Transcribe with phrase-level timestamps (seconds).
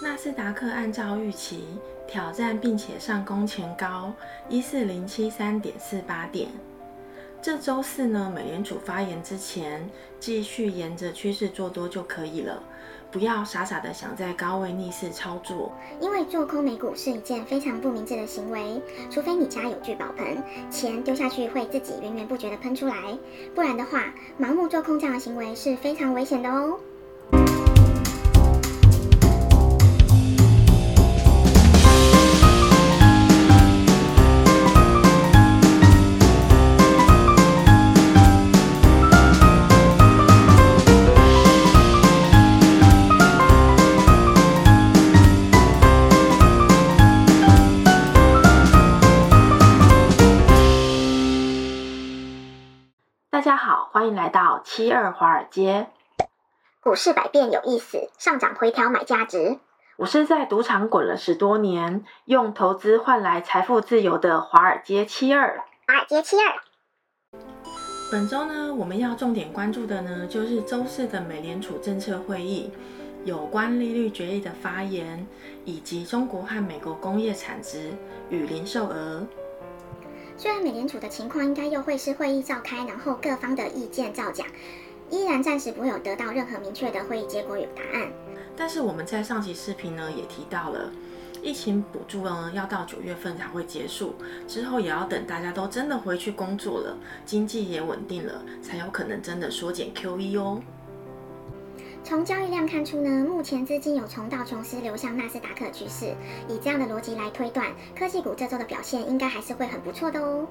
[0.00, 1.64] 纳斯达克按照预期
[2.06, 4.12] 挑战并且上攻前高
[4.48, 6.48] 一四零七三点四八点。
[7.42, 9.88] 这周四呢，美联储发言之前，
[10.18, 12.62] 继续沿着趋势做多就可以了，
[13.12, 23.16] 不要傻傻的想在高位逆势操作，因为做空美股是一件非常不明智的行为，除非你家有聚宝盆，钱丢下去会自己源源不绝的喷出来，
[23.54, 26.78] 不然的话，盲目做空这样的行为是非常危险的哦。
[53.78, 55.86] 好，欢迎来到七二华尔街。
[56.82, 59.60] 股市百变有意思，上涨回调买价值。
[59.98, 65.62] 我是在赌场滚了十多年，用投资换来财富自由的华尔街七二。
[65.86, 66.56] 华尔街七二。
[68.10, 72.72] 本周呢，我们要重点关注的呢，就是周四的美联储政策会议，
[73.24, 75.24] 有关利率决议的发言，
[75.64, 77.92] 以及中国和美国工业产值
[78.28, 79.24] 与零售额。
[80.40, 84.46] 虽然美联储的情况应该又会是会议召开，然后各方的意见照讲，
[85.10, 88.08] 依然暂时不会有得到任何明确的会议结果与答案。
[88.56, 90.92] 但是我们在上期视频呢也提到了，
[91.42, 94.14] 疫情补助呢要到九月份才会结束，
[94.46, 100.62] 之后也要等大家都真的回去工作了，经济也稳定了，才有可能真的缩减 QE 哦。
[102.04, 106.14] 从交易量看出呢，目前资金有从道琼斯流向纳斯达克的趋势。
[106.48, 110.46] 以这样的逻辑来推断，科技股这周的表现应该还是会很不错的哦。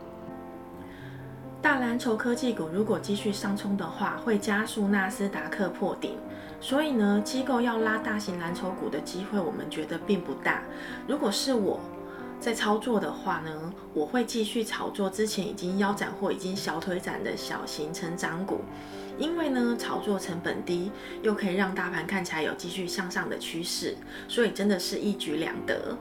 [1.60, 6.16] 大蓝筹科技股如果继续上冲的话，会加速纳斯达克破顶。
[6.60, 10.62] 所以呢，机构要拉大型蓝筹股的机会，我们觉得并不大。
[11.08, 11.80] 如果是我
[12.40, 18.62] 在操作的话呢，我会继续炒作之前已经腰斩或已经小腿斩的小型成长股。
[19.18, 20.92] 因为呢，炒作成本低，
[21.24, 23.98] 又可以让大盘看起来有继续向上的趋势，
[24.28, 25.98] 所以真的是一举两得。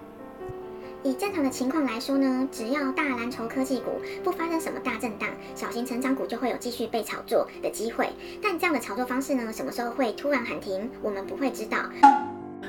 [1.03, 8.11] 以正常的情况来说呢，只要大蓝筹科技股不发生什么大震荡，小型成长股就会有继续被炒作的机会。
[8.43, 11.79] 但这样的炒作方式呢，什么时候会突然喊停，我们不会知道。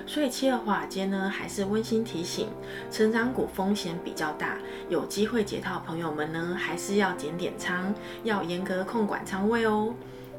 [0.06, 2.50] 所以七月华尔街呢，还是温馨提醒，
[2.92, 4.58] 成长股风险比较大，
[4.90, 7.94] 有机会解套朋友们呢，还是要减点仓，
[8.24, 9.94] 要严格控管仓位哦。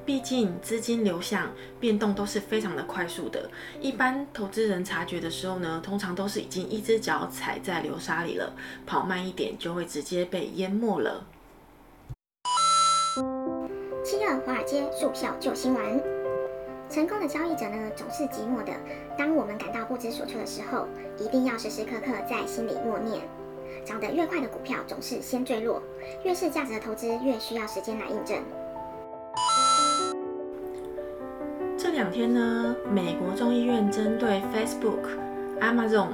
[0.07, 8.55] 毕竟资金流向变动都是非常的快速的，一般投资人察觉的时候呢，通常都是已经一只脚踩在流沙里了，
[8.87, 11.27] 跑慢一点就会直接被淹没了。
[14.03, 16.01] 七月华尔街速效救心丸，
[16.91, 18.73] 成功的交易者呢，总是寂寞的。
[19.17, 20.87] 当我们感到不知所措的时候，
[21.19, 23.21] 一定要时时刻刻在心里默念：
[23.85, 25.83] 涨得越快的股票总是先坠落，
[26.25, 28.39] 越是价值的投资越需要时间来印证。
[31.77, 35.19] 这两天呢，美国众议院针对 Facebook、
[35.61, 36.09] Amazon、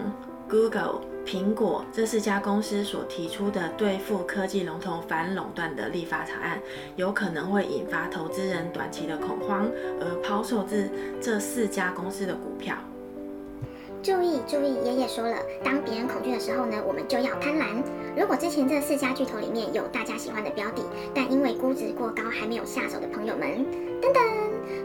[0.50, 6.60] Google、苹果这四家公司所提出的对付科技龙头反垄断的立法草案，
[6.96, 9.66] 有可能会引发投资人短期的恐慌，
[10.00, 10.90] 而抛售至
[11.20, 12.76] 这四家公司的股票。
[14.04, 15.34] 注意注意，爷爷说了，
[15.64, 17.82] 当别人恐惧的时候呢，我们就要贪婪。
[18.14, 20.82] 如果之前这四家巨头里面有大家喜欢的标的，
[21.14, 23.64] 但因为估值过高还没有下手的朋友们，
[24.02, 24.20] 噔噔。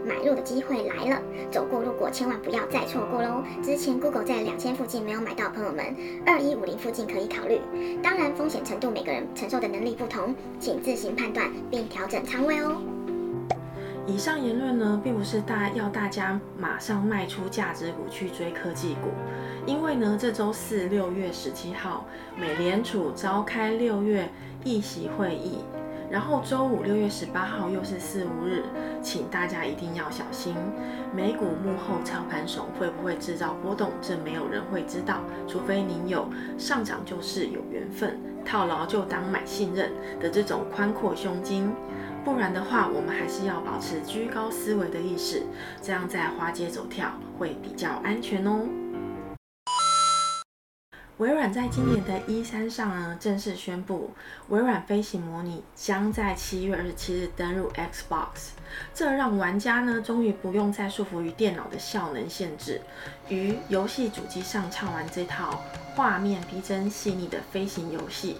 [0.06, 3.42] 买入的机会来了，走过路过千万不要再错过喽！
[3.62, 5.94] 之前 Google 在两千附近没有买到朋友们，
[6.24, 7.60] 二一五零附近可以考虑。
[8.02, 12.80] 当然，风险程度每个人承受的能力不同，请自行判断并调整仓位哦。
[14.10, 19.10] 以上言论呢，并不是大要大家马上卖出价值股去追科技股，
[19.64, 22.04] 因为呢，这周四六月十七号，
[22.36, 24.28] 美联储召开六月
[24.64, 25.60] 议席会议。
[26.10, 28.64] 然后周五六月十八号又是四五日，
[29.00, 30.56] 请大家一定要小心，
[31.14, 41.72] 美股幕后操盘手会不会制造波动，这没有人会知道，除非您有上涨就是有缘分，套牢就当买信任的这种宽阔胸襟，
[42.22, 45.42] 不然的话，我们还是要保持居高思维的意识，
[45.82, 48.68] 这样在花街走跳会比较安全哦。
[51.16, 54.10] 微软在今年的 E3 上呢，正式宣布，
[54.48, 58.50] 微软飞行模拟将在七月二十七日登入 Xbox，
[58.94, 62.80] 这让玩家呢终于不用再束缚于电脑的效能限制，
[63.28, 65.62] 于游戏主机上畅玩这套
[65.94, 68.38] 画面逼真细腻的飞行游戏。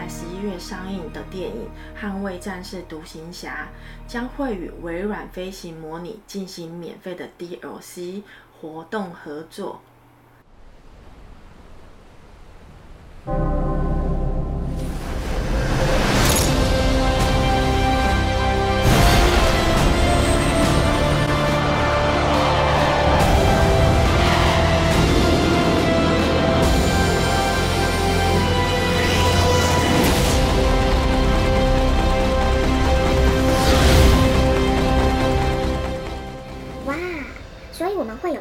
[0.00, 1.68] 在十一月上映的电影
[2.02, 3.68] 《捍卫战士独行侠》
[4.10, 8.22] 将会与微软飞行模拟进行免费的 DLC
[8.58, 9.82] 活动合作。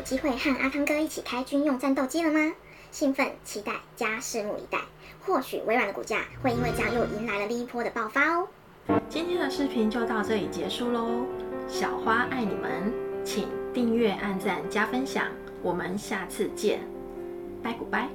[0.09, 2.55] 机会和阿汤哥一起开军用战斗机了吗？
[2.89, 4.79] 兴奋、期待加拭目以待。
[5.21, 8.47] 或许微软的股价会因为这样又迎来了另一波的爆发哦。
[9.07, 11.27] 今天的视频就到这里结束喽，
[11.67, 12.91] 小花爱你们，
[13.23, 15.27] 请订阅、按赞、加分享，
[15.61, 16.79] 我们下次见，
[17.61, 18.09] 拜古拜。